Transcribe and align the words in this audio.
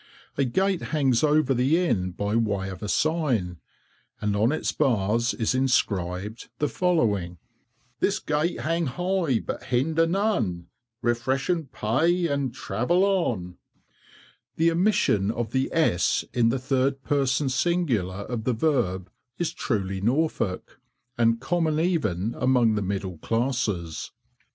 A 0.35 0.45
gate 0.45 0.81
hangs 0.81 1.23
over 1.23 1.53
the 1.53 1.77
inn 1.77 2.09
by 2.09 2.35
way 2.35 2.71
of 2.71 2.81
a 2.81 2.87
sign, 2.89 3.59
and 4.19 4.35
on 4.35 4.51
its 4.51 4.71
bars 4.71 5.35
is 5.35 5.53
inscribed 5.53 6.49
the 6.57 6.67
following— 6.67 7.37
"This 7.99 8.17
gate 8.17 8.61
hang 8.61 8.87
high 8.87 9.41
But 9.45 9.65
hinder 9.65 10.07
none, 10.07 10.69
Refresh 11.03 11.49
and 11.49 11.71
pay 11.71 12.25
And 12.27 12.51
travel 12.51 13.03
on," 13.05 13.59
The 14.55 14.71
omission 14.71 15.29
of 15.29 15.51
the 15.51 15.69
s 15.71 16.25
in 16.33 16.49
the 16.49 16.57
third 16.57 17.03
person 17.03 17.47
singular 17.47 18.21
of 18.25 18.43
the 18.45 18.53
verb 18.53 19.07
is 19.37 19.53
truly 19.53 20.01
Norfolk, 20.01 20.79
and 21.15 21.39
common 21.39 21.79
even 21.79 22.33
among 22.39 22.73
the 22.73 22.81
middle 22.81 23.19
classes. 23.19 24.09